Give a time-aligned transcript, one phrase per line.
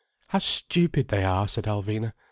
[0.29, 2.13] "How stupid they are," said Alvina.